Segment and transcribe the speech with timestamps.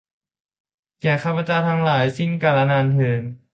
[1.01, 3.23] แก่ข้าพเจ้าทั้งหลาย สิ้นกาลนานเทอญ